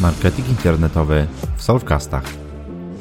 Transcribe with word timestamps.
Marketing 0.00 0.48
internetowy 0.48 1.26
w 1.56 1.62
Solvecastach. 1.62 2.24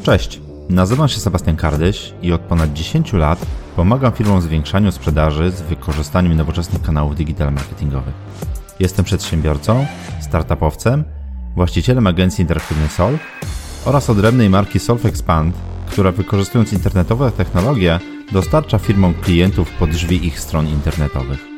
Cześć, 0.04 0.42
nazywam 0.70 1.08
się 1.08 1.20
Sebastian 1.20 1.56
Kardyś 1.56 2.14
i 2.22 2.34
od 2.34 2.42
ponad 2.42 2.74
10 2.74 3.14
lat 3.14 3.46
pomagam 3.76 4.12
firmom 4.12 4.40
w 4.40 4.44
zwiększaniu 4.44 4.92
sprzedaży 4.92 5.52
z 5.52 5.62
wykorzystaniem 5.62 6.34
nowoczesnych 6.34 6.82
kanałów 6.82 7.16
digital 7.16 7.54
marketingowych. 7.54 8.14
Jestem 8.80 9.06
przedsiębiorcą, 9.06 9.86
startupowcem, 10.22 11.04
właścicielem 11.56 12.08
agencji 12.08 12.42
interaktywnej 12.42 12.90
Solve 12.90 13.20
oraz 13.86 14.10
odrębnej 14.10 14.50
marki 14.50 14.80
Solve 14.80 15.06
Expand, 15.06 15.56
która 15.92 16.12
wykorzystując 16.12 16.74
internetowe 16.74 17.32
technologie 17.32 18.00
dostarcza 18.32 18.80
firmom 18.80 19.14
klientów 19.14 19.72
pod 19.72 19.90
drzwi 19.90 20.28
ich 20.28 20.40
stron 20.40 20.68
internetowych. 20.68 21.55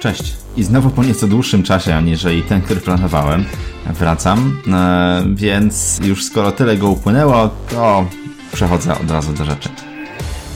Cześć. 0.00 0.36
I 0.56 0.62
znowu 0.62 0.90
po 0.90 1.04
nieco 1.04 1.28
dłuższym 1.28 1.62
czasie, 1.62 1.94
aniżeli 1.94 2.42
ten, 2.42 2.62
który 2.62 2.80
planowałem, 2.80 3.44
wracam. 3.86 4.62
E, 4.72 5.24
więc 5.34 6.00
już 6.04 6.24
skoro 6.24 6.52
tyle 6.52 6.76
go 6.76 6.88
upłynęło, 6.88 7.50
to 7.70 8.06
przechodzę 8.52 8.98
od 8.98 9.10
razu 9.10 9.32
do 9.32 9.44
rzeczy. 9.44 9.68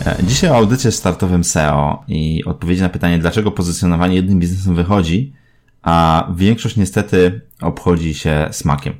E, 0.06 0.16
dzisiaj 0.22 0.50
o 0.50 0.56
audycie 0.56 0.92
startowym 0.92 1.44
SEO 1.44 2.04
i 2.08 2.44
odpowiedzi 2.44 2.82
na 2.82 2.88
pytanie, 2.88 3.18
dlaczego 3.18 3.50
pozycjonowanie 3.50 4.16
jednym 4.16 4.38
biznesem 4.40 4.74
wychodzi, 4.74 5.32
a 5.82 6.26
większość 6.36 6.76
niestety 6.76 7.40
obchodzi 7.60 8.14
się 8.14 8.48
smakiem. 8.50 8.94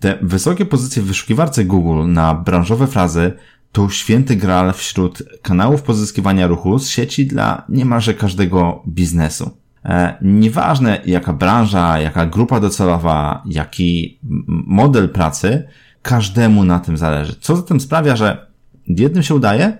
Te 0.00 0.18
wysokie 0.22 0.66
pozycje 0.66 1.02
w 1.02 1.06
wyszukiwarce 1.06 1.64
Google 1.64 2.12
na 2.12 2.34
branżowe 2.34 2.86
frazy 2.86 3.32
to 3.74 3.88
święty 3.90 4.36
graal 4.36 4.72
wśród 4.72 5.22
kanałów 5.42 5.82
pozyskiwania 5.82 6.46
ruchu 6.46 6.78
z 6.78 6.88
sieci 6.88 7.26
dla 7.26 7.64
niemalże 7.68 8.14
każdego 8.14 8.82
biznesu. 8.88 9.50
E, 9.84 10.18
nieważne 10.22 11.00
jaka 11.06 11.32
branża, 11.32 11.98
jaka 11.98 12.26
grupa 12.26 12.60
docelowa, 12.60 13.42
jaki 13.46 14.18
model 14.48 15.08
pracy, 15.08 15.68
każdemu 16.02 16.64
na 16.64 16.80
tym 16.80 16.96
zależy. 16.96 17.36
Co 17.40 17.56
zatem 17.56 17.80
sprawia, 17.80 18.16
że 18.16 18.46
jednym 18.86 19.22
się 19.22 19.34
udaje, 19.34 19.78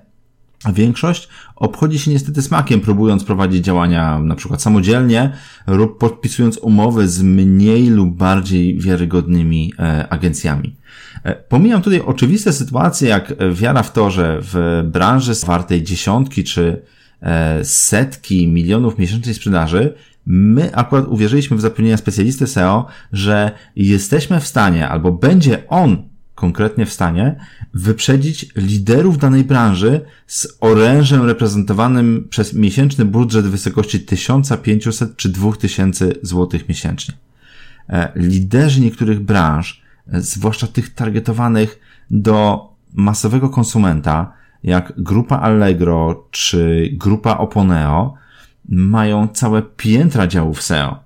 a 0.64 0.72
większość 0.72 1.28
obchodzi 1.56 1.98
się 1.98 2.10
niestety 2.10 2.42
smakiem, 2.42 2.80
próbując 2.80 3.24
prowadzić 3.24 3.64
działania 3.64 4.18
na 4.18 4.34
przykład 4.34 4.62
samodzielnie 4.62 5.32
lub 5.66 5.98
podpisując 5.98 6.58
umowy 6.58 7.08
z 7.08 7.22
mniej 7.22 7.86
lub 7.86 8.16
bardziej 8.16 8.78
wiarygodnymi 8.80 9.72
e, 9.78 10.08
agencjami. 10.08 10.76
E, 11.24 11.34
pomijam 11.34 11.82
tutaj 11.82 12.00
oczywiste 12.00 12.52
sytuacje, 12.52 13.08
jak 13.08 13.34
wiara 13.52 13.82
w 13.82 13.92
to, 13.92 14.10
że 14.10 14.38
w 14.40 14.82
branży 14.84 15.32
wartej 15.46 15.82
dziesiątki 15.82 16.44
czy 16.44 16.82
e, 17.22 17.64
setki 17.64 18.48
milionów 18.48 18.98
miesięcznej 18.98 19.34
sprzedaży, 19.34 19.94
my 20.26 20.76
akurat 20.76 21.08
uwierzyliśmy 21.08 21.56
w 21.56 21.60
zapewnienia 21.60 21.96
specjalisty 21.96 22.46
SEO, 22.46 22.86
że 23.12 23.50
jesteśmy 23.76 24.40
w 24.40 24.46
stanie, 24.46 24.88
albo 24.88 25.12
będzie 25.12 25.68
on 25.68 26.08
konkretnie 26.34 26.86
w 26.86 26.92
stanie 26.92 27.36
wyprzedzić 27.74 28.46
liderów 28.56 29.18
danej 29.18 29.44
branży 29.44 30.00
z 30.26 30.48
orężem 30.60 31.26
reprezentowanym 31.26 32.26
przez 32.30 32.54
miesięczny 32.54 33.04
budżet 33.04 33.46
w 33.46 33.50
wysokości 33.50 34.00
1500 34.00 35.16
czy 35.16 35.28
2000 35.28 36.12
zł 36.22 36.60
miesięcznie. 36.68 37.14
E, 37.88 38.12
liderzy 38.16 38.80
niektórych 38.80 39.20
branż, 39.20 39.80
e, 39.80 39.83
zwłaszcza 40.06 40.66
tych 40.66 40.94
targetowanych 40.94 41.80
do 42.10 42.68
masowego 42.94 43.48
konsumenta, 43.48 44.32
jak 44.62 44.92
grupa 44.96 45.38
Allegro 45.38 46.28
czy 46.30 46.90
grupa 46.92 47.38
Oponeo, 47.38 48.14
mają 48.68 49.28
całe 49.28 49.62
piętra 49.62 50.26
działów 50.26 50.62
SEO. 50.62 51.04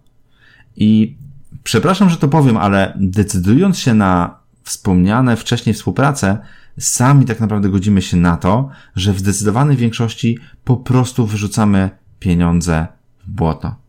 I 0.77 1.17
przepraszam, 1.63 2.11
że 2.11 2.17
to 2.17 2.29
powiem, 2.29 2.57
ale 2.57 2.95
decydując 3.01 3.79
się 3.79 3.95
na 3.95 4.39
wspomniane 4.63 5.37
wcześniej 5.37 5.75
współprace, 5.75 6.39
sami 6.79 7.25
tak 7.25 7.41
naprawdę 7.41 7.69
godzimy 7.69 8.03
się 8.03 8.17
na 8.17 8.37
to, 8.37 8.69
że 8.97 9.13
w 9.13 9.19
zdecydowanej 9.19 9.77
większości 9.77 10.39
po 10.65 10.77
prostu 10.77 11.27
wyrzucamy 11.27 11.91
pieniądze 12.19 12.87
w 13.27 13.31
błoto. 13.31 13.88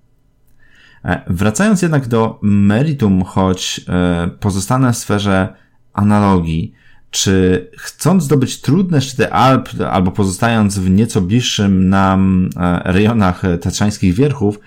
E, 1.05 1.21
wracając 1.27 1.81
jednak 1.81 2.07
do 2.07 2.39
meritum, 2.41 3.23
choć 3.23 3.81
e, 3.89 4.29
pozostanę 4.39 4.93
w 4.93 4.97
sferze 4.97 5.53
analogii, 5.93 6.73
czy 7.11 7.67
chcąc 7.77 8.23
zdobyć 8.23 8.61
trudne 8.61 9.01
szczyty 9.01 9.31
Alp, 9.31 9.69
albo 9.91 10.11
pozostając 10.11 10.79
w 10.79 10.89
nieco 10.89 11.21
bliższym 11.21 11.89
nam 11.89 12.49
e, 12.57 12.93
rejonach 12.93 13.41
tatrzańskich 13.61 14.13
wierchów, 14.13 14.59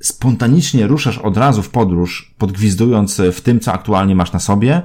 spontanicznie 0.00 0.86
ruszasz 0.86 1.18
od 1.18 1.36
razu 1.36 1.62
w 1.62 1.70
podróż, 1.70 2.34
podgwizdując 2.38 3.20
w 3.32 3.40
tym, 3.40 3.60
co 3.60 3.72
aktualnie 3.72 4.14
masz 4.14 4.32
na 4.32 4.38
sobie 4.38 4.82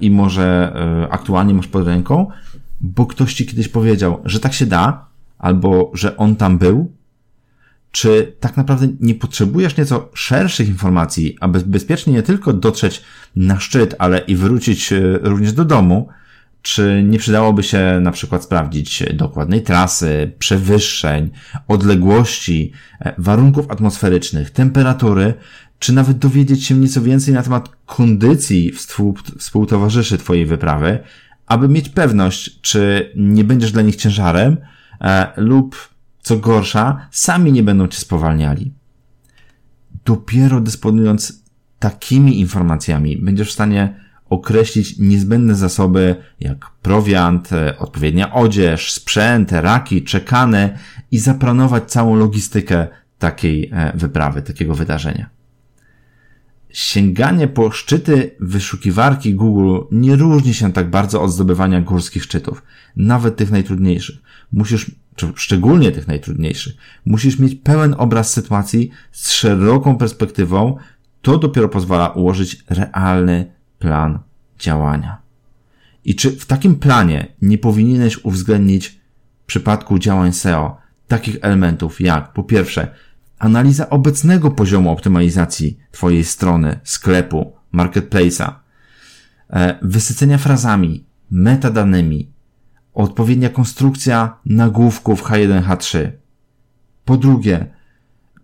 i 0.00 0.10
może 0.10 0.76
aktualnie 1.10 1.54
masz 1.54 1.68
pod 1.68 1.86
ręką, 1.86 2.30
bo 2.80 3.06
ktoś 3.06 3.34
ci 3.34 3.46
kiedyś 3.46 3.68
powiedział, 3.68 4.20
że 4.24 4.40
tak 4.40 4.52
się 4.52 4.66
da, 4.66 5.06
albo 5.38 5.90
że 5.94 6.16
on 6.16 6.36
tam 6.36 6.58
był, 6.58 6.92
czy 7.94 8.32
tak 8.40 8.56
naprawdę 8.56 8.88
nie 9.00 9.14
potrzebujesz 9.14 9.76
nieco 9.76 10.10
szerszych 10.14 10.68
informacji, 10.68 11.36
aby 11.40 11.60
bezpiecznie 11.60 12.12
nie 12.12 12.22
tylko 12.22 12.52
dotrzeć 12.52 13.02
na 13.36 13.60
szczyt, 13.60 13.94
ale 13.98 14.18
i 14.18 14.36
wrócić 14.36 14.92
e, 14.92 15.18
również 15.22 15.52
do 15.52 15.64
domu, 15.64 16.08
czy 16.62 17.04
nie 17.08 17.18
przydałoby 17.18 17.62
się 17.62 17.98
na 18.00 18.10
przykład 18.10 18.44
sprawdzić 18.44 19.02
dokładnej 19.12 19.62
trasy, 19.62 20.32
przewyższeń, 20.38 21.30
odległości, 21.68 22.72
e, 23.00 23.14
warunków 23.18 23.70
atmosferycznych, 23.70 24.50
temperatury, 24.50 25.34
czy 25.78 25.92
nawet 25.92 26.18
dowiedzieć 26.18 26.64
się 26.64 26.74
nieco 26.74 27.02
więcej 27.02 27.34
na 27.34 27.42
temat 27.42 27.68
kondycji 27.86 28.72
współtowarzyszy 29.38 30.18
Twojej 30.18 30.46
wyprawy, 30.46 30.98
aby 31.46 31.68
mieć 31.68 31.88
pewność, 31.88 32.60
czy 32.60 33.12
nie 33.16 33.44
będziesz 33.44 33.72
dla 33.72 33.82
nich 33.82 33.96
ciężarem, 33.96 34.56
e, 35.00 35.32
lub 35.36 35.93
co 36.24 36.36
gorsza, 36.36 37.08
sami 37.10 37.52
nie 37.52 37.62
będą 37.62 37.88
Cię 37.88 37.98
spowalniali. 37.98 38.72
Dopiero 40.04 40.60
dysponując 40.60 41.42
takimi 41.78 42.40
informacjami 42.40 43.16
będziesz 43.16 43.48
w 43.48 43.52
stanie 43.52 44.00
określić 44.30 44.98
niezbędne 44.98 45.54
zasoby 45.54 46.16
jak 46.40 46.70
prowiant, 46.82 47.52
e, 47.52 47.78
odpowiednia 47.78 48.32
odzież, 48.32 48.92
sprzęt, 48.92 49.52
raki, 49.52 50.04
czekane 50.04 50.78
i 51.10 51.18
zaplanować 51.18 51.84
całą 51.84 52.16
logistykę 52.16 52.86
takiej 53.18 53.70
e, 53.72 53.92
wyprawy, 53.94 54.42
takiego 54.42 54.74
wydarzenia. 54.74 55.30
Sięganie 56.70 57.48
po 57.48 57.70
szczyty 57.70 58.30
wyszukiwarki 58.40 59.34
Google 59.34 59.78
nie 59.92 60.16
różni 60.16 60.54
się 60.54 60.72
tak 60.72 60.90
bardzo 60.90 61.22
od 61.22 61.32
zdobywania 61.32 61.80
górskich 61.80 62.24
szczytów, 62.24 62.62
nawet 62.96 63.36
tych 63.36 63.50
najtrudniejszych. 63.50 64.16
Musisz, 64.52 64.90
szczególnie 65.34 65.92
tych 65.92 66.08
najtrudniejszych, 66.08 66.74
musisz 67.04 67.38
mieć 67.38 67.54
pełen 67.54 67.94
obraz 67.98 68.32
sytuacji 68.32 68.90
z 69.12 69.30
szeroką 69.30 69.98
perspektywą. 69.98 70.76
To 71.22 71.38
dopiero 71.38 71.68
pozwala 71.68 72.08
ułożyć 72.08 72.64
realny 72.68 73.52
plan 73.78 74.18
działania. 74.58 75.18
I 76.04 76.14
czy 76.14 76.30
w 76.30 76.46
takim 76.46 76.76
planie 76.76 77.26
nie 77.42 77.58
powinieneś 77.58 78.24
uwzględnić 78.24 78.88
w 79.42 79.46
przypadku 79.46 79.98
działań 79.98 80.32
SEO 80.32 80.76
takich 81.08 81.36
elementów 81.42 82.00
jak 82.00 82.32
po 82.32 82.44
pierwsze 82.44 82.88
analiza 83.38 83.90
obecnego 83.90 84.50
poziomu 84.50 84.90
optymalizacji 84.90 85.78
Twojej 85.90 86.24
strony, 86.24 86.80
sklepu, 86.84 87.52
marketplace'a, 87.74 88.52
e, 89.50 89.78
wysycenia 89.82 90.38
frazami, 90.38 91.04
metadanymi, 91.30 92.33
odpowiednia 92.94 93.48
konstrukcja 93.48 94.36
nagłówków 94.46 95.22
H1, 95.22 95.62
H3. 95.62 96.10
Po 97.04 97.16
drugie, 97.16 97.66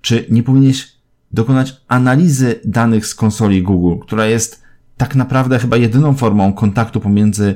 czy 0.00 0.26
nie 0.30 0.42
powinieneś 0.42 0.92
dokonać 1.32 1.76
analizy 1.88 2.60
danych 2.64 3.06
z 3.06 3.14
konsoli 3.14 3.62
Google, 3.62 3.98
która 4.02 4.26
jest 4.26 4.62
tak 4.96 5.14
naprawdę 5.14 5.58
chyba 5.58 5.76
jedyną 5.76 6.14
formą 6.14 6.52
kontaktu 6.52 7.00
pomiędzy 7.00 7.54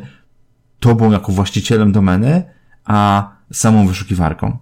tobą 0.81 1.13
jako 1.13 1.33
właścicielem 1.33 1.93
domeny, 1.93 2.43
a 2.85 3.31
samą 3.53 3.87
wyszukiwarką. 3.87 4.59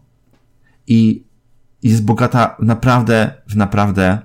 I 0.86 1.24
jest 1.82 2.04
bogata 2.04 2.56
naprawdę, 2.58 3.34
w 3.48 3.56
naprawdę 3.56 4.18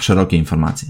szerokie 0.00 0.36
informacje. 0.36 0.88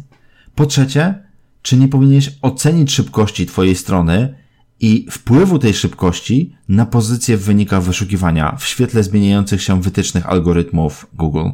Po 0.55 0.67
trzecie, 0.67 1.23
czy 1.63 1.77
nie 1.77 1.89
powinieneś 1.89 2.39
ocenić 2.43 2.93
szybkości 2.93 3.47
Twojej 3.47 3.75
strony 3.77 4.35
i 4.81 5.07
wpływu 5.11 5.59
tej 5.59 5.75
szybkości 5.75 6.57
na 6.69 6.87
pozycję 6.87 7.37
w 7.37 7.45
wynikach 7.45 7.83
wyszukiwania 7.83 8.57
w 8.57 8.65
świetle 8.65 9.03
zmieniających 9.03 9.63
się 9.63 9.83
wytycznych 9.83 10.27
algorytmów 10.27 11.07
Google? 11.15 11.49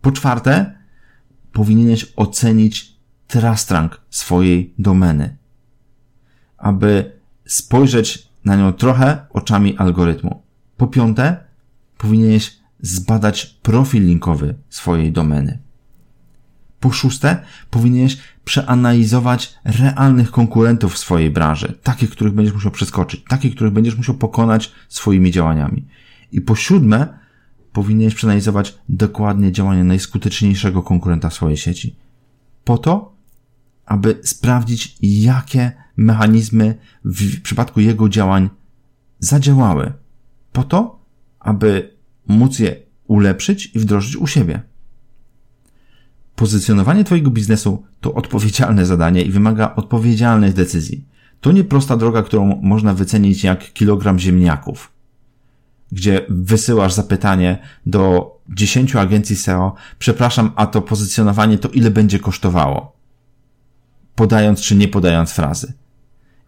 Po 0.00 0.12
czwarte, 0.12 0.78
powinieneś 1.52 2.12
ocenić 2.16 2.94
trust 3.26 3.70
rank 3.70 4.00
swojej 4.10 4.74
domeny, 4.78 5.36
aby 6.56 7.12
spojrzeć 7.46 8.28
na 8.44 8.56
nią 8.56 8.72
trochę 8.72 9.26
oczami 9.30 9.76
algorytmu. 9.76 10.42
Po 10.76 10.86
piąte, 10.86 11.44
powinieneś 11.98 12.58
zbadać 12.80 13.46
profil 13.46 14.06
linkowy 14.06 14.54
swojej 14.68 15.12
domeny. 15.12 15.58
Po 16.80 16.90
szóste, 16.90 17.44
powinieneś 17.70 18.18
przeanalizować 18.44 19.54
realnych 19.64 20.30
konkurentów 20.30 20.94
w 20.94 20.98
swojej 20.98 21.30
branży, 21.30 21.78
takich, 21.82 22.10
których 22.10 22.32
będziesz 22.32 22.54
musiał 22.54 22.70
przeskoczyć, 22.70 23.24
takich, 23.28 23.54
których 23.54 23.72
będziesz 23.72 23.96
musiał 23.96 24.14
pokonać 24.14 24.72
swoimi 24.88 25.30
działaniami. 25.30 25.86
I 26.32 26.40
po 26.40 26.56
siódme, 26.56 27.18
powinieneś 27.72 28.14
przeanalizować 28.14 28.78
dokładnie 28.88 29.52
działania 29.52 29.84
najskuteczniejszego 29.84 30.82
konkurenta 30.82 31.30
w 31.30 31.34
swojej 31.34 31.56
sieci. 31.56 31.96
Po 32.64 32.78
to, 32.78 33.14
aby 33.86 34.18
sprawdzić, 34.22 34.96
jakie 35.00 35.72
mechanizmy 35.96 36.74
w 37.04 37.40
przypadku 37.42 37.80
jego 37.80 38.08
działań 38.08 38.50
zadziałały. 39.18 39.92
Po 40.52 40.64
to, 40.64 40.98
aby 41.40 41.96
móc 42.28 42.58
je 42.58 42.76
ulepszyć 43.06 43.70
i 43.74 43.78
wdrożyć 43.78 44.16
u 44.16 44.26
siebie. 44.26 44.62
Pozycjonowanie 46.36 47.04
Twojego 47.04 47.30
biznesu 47.30 47.84
to 48.00 48.14
odpowiedzialne 48.14 48.86
zadanie 48.86 49.22
i 49.22 49.30
wymaga 49.30 49.74
odpowiedzialnych 49.74 50.52
decyzji. 50.54 51.04
To 51.40 51.52
nie 51.52 51.64
prosta 51.64 51.96
droga, 51.96 52.22
którą 52.22 52.60
można 52.62 52.94
wycenić 52.94 53.44
jak 53.44 53.72
kilogram 53.72 54.18
ziemniaków, 54.18 54.92
gdzie 55.92 56.20
wysyłasz 56.28 56.92
zapytanie 56.92 57.58
do 57.86 58.34
10 58.48 58.96
agencji 58.96 59.36
SEO, 59.36 59.74
przepraszam, 59.98 60.52
a 60.56 60.66
to 60.66 60.82
pozycjonowanie 60.82 61.58
to 61.58 61.68
ile 61.68 61.90
będzie 61.90 62.18
kosztowało? 62.18 62.96
Podając 64.14 64.60
czy 64.60 64.76
nie 64.76 64.88
podając 64.88 65.32
frazy. 65.32 65.72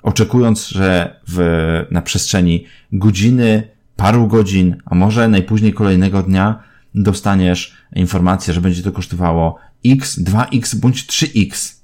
Oczekując, 0.03 0.69
że 0.69 1.21
w, 1.29 1.87
na 1.91 2.03
przestrzeni 2.03 2.65
godziny, 2.93 3.69
paru 3.97 4.27
godzin, 4.27 4.77
a 4.85 4.95
może 4.95 5.29
najpóźniej 5.29 5.73
kolejnego 5.73 6.23
dnia 6.23 6.63
dostaniesz 6.95 7.77
informację, 7.97 8.55
że 8.55 8.61
będzie 8.61 8.83
to 8.83 8.93
kosztowało 8.93 9.59
x, 9.85 10.21
2x 10.21 10.75
bądź 10.75 11.07
3x. 11.07 11.77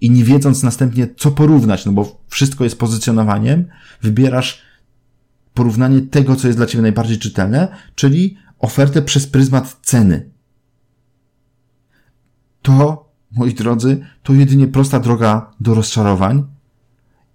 I 0.00 0.10
nie 0.10 0.24
wiedząc 0.24 0.62
następnie, 0.62 1.08
co 1.16 1.30
porównać, 1.30 1.86
no 1.86 1.92
bo 1.92 2.20
wszystko 2.28 2.64
jest 2.64 2.78
pozycjonowaniem, 2.78 3.68
wybierasz 4.02 4.62
porównanie 5.54 6.00
tego, 6.00 6.36
co 6.36 6.46
jest 6.46 6.58
dla 6.58 6.66
Ciebie 6.66 6.82
najbardziej 6.82 7.18
czytelne, 7.18 7.68
czyli 7.94 8.36
ofertę 8.58 9.02
przez 9.02 9.26
pryzmat 9.26 9.78
ceny. 9.82 10.30
To, 12.62 13.08
moi 13.32 13.54
drodzy, 13.54 14.06
to 14.22 14.32
jedynie 14.32 14.68
prosta 14.68 15.00
droga 15.00 15.50
do 15.60 15.74
rozczarowań, 15.74 16.44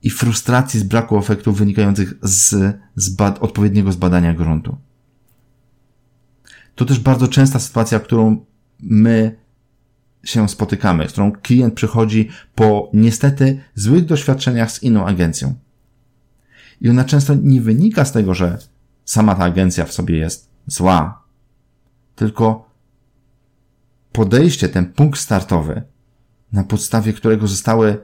i 0.04 0.10
frustracji 0.10 0.80
z 0.80 0.84
braku 0.84 1.18
efektów 1.18 1.58
wynikających 1.58 2.14
z, 2.22 2.78
z 2.96 3.10
bad, 3.10 3.40
odpowiedniego 3.40 3.92
zbadania 3.92 4.34
gruntu. 4.34 4.78
To 6.76 6.86
też 6.86 7.00
bardzo 7.00 7.28
częsta 7.28 7.60
sytuacja, 7.60 8.00
którą 8.00 8.46
my 8.80 9.36
się 10.24 10.50
spotykamy, 10.50 11.10
z 11.10 11.12
którą 11.12 11.32
klient 11.32 11.74
przychodzi 11.74 12.30
po 12.56 12.90
niestety 12.94 13.60
złych 13.76 14.06
doświadczeniach 14.06 14.72
z 14.72 14.84
inną 14.84 15.06
agencją. 15.06 15.54
I 16.82 16.90
ona 16.90 17.04
często 17.04 17.36
nie 17.36 17.62
wynika 17.62 18.06
z 18.06 18.12
tego, 18.12 18.34
że 18.34 18.58
sama 19.06 19.36
ta 19.36 19.44
agencja 19.44 19.86
w 19.86 19.94
sobie 19.94 20.18
jest 20.18 20.50
zła, 20.68 21.24
tylko 22.16 22.70
podejście, 24.12 24.70
ten 24.70 24.86
punkt 24.86 25.20
startowy, 25.20 25.82
na 26.52 26.64
podstawie 26.64 27.14
którego 27.14 27.48
zostały 27.48 27.98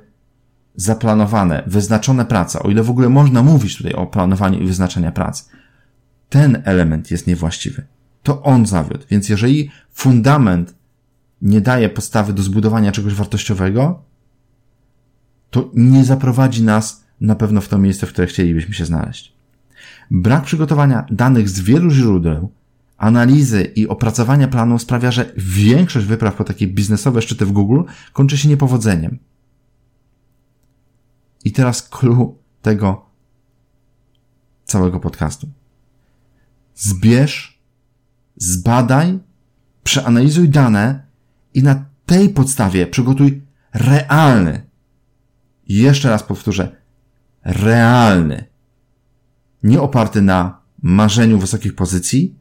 zaplanowane, 0.75 1.63
wyznaczone 1.67 2.25
prace, 2.25 2.59
o 2.59 2.69
ile 2.69 2.83
w 2.83 2.89
ogóle 2.89 3.09
można 3.09 3.43
mówić 3.43 3.77
tutaj 3.77 3.93
o 3.93 4.07
planowaniu 4.07 4.59
i 4.59 4.67
wyznaczeniu 4.67 5.11
prac, 5.11 5.49
ten 6.29 6.61
element 6.65 7.11
jest 7.11 7.27
niewłaściwy. 7.27 7.83
To 8.23 8.43
on 8.43 8.65
zawiódł. 8.65 9.05
Więc 9.09 9.29
jeżeli 9.29 9.71
fundament 9.93 10.75
nie 11.41 11.61
daje 11.61 11.89
podstawy 11.89 12.33
do 12.33 12.43
zbudowania 12.43 12.91
czegoś 12.91 13.13
wartościowego, 13.13 14.03
to 15.49 15.71
nie 15.73 16.03
zaprowadzi 16.03 16.63
nas 16.63 17.03
na 17.21 17.35
pewno 17.35 17.61
w 17.61 17.67
to 17.67 17.77
miejsce, 17.77 18.07
w 18.07 18.09
które 18.09 18.27
chcielibyśmy 18.27 18.73
się 18.73 18.85
znaleźć. 18.85 19.33
Brak 20.11 20.43
przygotowania 20.43 21.05
danych 21.11 21.49
z 21.49 21.59
wielu 21.59 21.89
źródeł, 21.89 22.51
analizy 22.97 23.63
i 23.63 23.87
opracowania 23.87 24.47
planu 24.47 24.79
sprawia, 24.79 25.11
że 25.11 25.33
większość 25.37 26.05
wypraw 26.05 26.35
po 26.35 26.43
takie 26.43 26.67
biznesowe 26.67 27.21
szczyty 27.21 27.45
w 27.45 27.51
Google 27.51 27.81
kończy 28.13 28.37
się 28.37 28.49
niepowodzeniem. 28.49 29.19
I 31.45 31.51
teraz 31.51 31.89
clue 31.89 32.37
tego 32.61 33.05
całego 34.65 34.99
podcastu. 34.99 35.47
Zbierz, 36.75 37.52
zbadaj, 38.43 39.19
przeanalizuj 39.83 40.49
dane 40.49 41.05
i 41.53 41.63
na 41.63 41.85
tej 42.05 42.29
podstawie 42.29 42.87
przygotuj 42.87 43.41
realny, 43.73 44.65
jeszcze 45.67 46.09
raz 46.09 46.23
powtórzę, 46.23 46.75
realny, 47.43 48.45
nie 49.63 49.81
oparty 49.81 50.21
na 50.21 50.61
marzeniu 50.81 51.39
wysokich 51.39 51.75
pozycji 51.75 52.35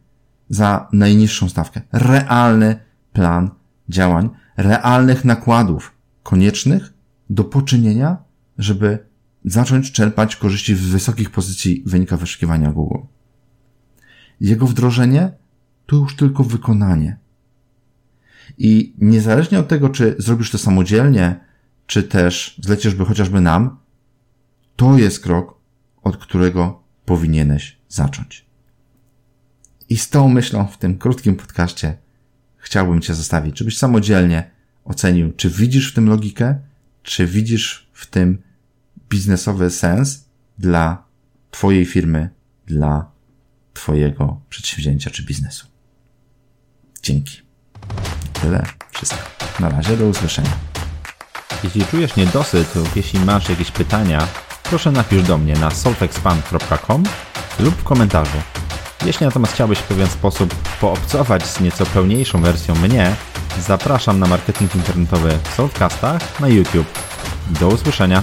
za 0.48 0.88
najniższą 0.92 1.48
stawkę, 1.48 1.80
realny 1.92 2.76
plan 3.12 3.50
działań, 3.88 4.30
realnych 4.56 5.24
nakładów 5.24 5.94
koniecznych 6.22 6.92
do 7.30 7.44
poczynienia 7.44 8.32
żeby 8.58 8.98
zacząć 9.44 9.92
czerpać 9.92 10.36
korzyści 10.36 10.74
w 10.74 10.80
wysokich 10.80 11.30
pozycji 11.30 11.82
wynika 11.86 12.16
wyszukiwania 12.16 12.72
Google. 12.72 12.98
Jego 14.40 14.66
wdrożenie 14.66 15.32
to 15.86 15.96
już 15.96 16.16
tylko 16.16 16.44
wykonanie. 16.44 17.16
I 18.58 18.94
niezależnie 18.98 19.58
od 19.58 19.68
tego, 19.68 19.88
czy 19.88 20.14
zrobisz 20.18 20.50
to 20.50 20.58
samodzielnie, 20.58 21.40
czy 21.86 22.02
też 22.02 22.60
zleciszby 22.62 23.04
chociażby 23.04 23.40
nam, 23.40 23.78
to 24.76 24.98
jest 24.98 25.20
krok, 25.20 25.54
od 26.02 26.16
którego 26.16 26.82
powinieneś 27.04 27.78
zacząć. 27.88 28.46
I 29.88 29.96
z 29.96 30.08
tą 30.10 30.28
myślą 30.28 30.66
w 30.66 30.78
tym 30.78 30.98
krótkim 30.98 31.36
podcaście 31.36 31.96
chciałbym 32.56 33.00
Cię 33.00 33.14
zostawić, 33.14 33.58
żebyś 33.58 33.78
samodzielnie 33.78 34.50
ocenił, 34.84 35.32
czy 35.32 35.50
widzisz 35.50 35.92
w 35.92 35.94
tym 35.94 36.08
logikę, 36.08 36.60
czy 37.02 37.26
widzisz 37.26 37.90
w 37.92 38.06
tym 38.06 38.42
biznesowy 39.10 39.70
sens 39.70 40.24
dla 40.58 41.04
Twojej 41.50 41.86
firmy, 41.86 42.30
dla 42.66 43.10
Twojego 43.74 44.40
przedsięwzięcia 44.48 45.10
czy 45.10 45.22
biznesu. 45.22 45.71
Dzięki. 47.02 47.42
Tyle. 48.32 48.66
Wszystko. 48.90 49.18
Na 49.60 49.68
razie 49.68 49.96
do 49.96 50.06
usłyszenia. 50.06 50.50
Jeśli 51.64 51.86
czujesz 51.86 52.16
niedosyt 52.16 52.74
lub 52.74 52.96
jeśli 52.96 53.20
masz 53.20 53.48
jakieś 53.48 53.70
pytania, 53.70 54.26
proszę 54.62 54.92
napisz 54.92 55.22
do 55.22 55.38
mnie 55.38 55.54
na 55.54 55.70
soltexpan.com 55.70 57.02
lub 57.60 57.74
w 57.74 57.84
komentarzu. 57.84 58.38
Jeśli 59.06 59.26
natomiast 59.26 59.52
chciałbyś 59.52 59.78
w 59.78 59.82
pewien 59.82 60.06
sposób 60.06 60.54
poobcować 60.80 61.46
z 61.46 61.60
nieco 61.60 61.86
pełniejszą 61.86 62.42
wersją 62.42 62.74
mnie, 62.74 63.16
zapraszam 63.60 64.18
na 64.18 64.26
marketing 64.26 64.74
internetowy 64.74 65.38
w 65.50 65.54
Soulcastach 65.54 66.40
na 66.40 66.48
YouTube. 66.48 66.98
Do 67.60 67.68
usłyszenia. 67.68 68.22